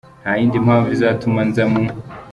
Nta 0.21 0.31
yindi 0.39 0.57
mpamvu 0.65 0.87
izatuma 0.95 1.39
nza 1.49 1.63
mu 1.71 1.81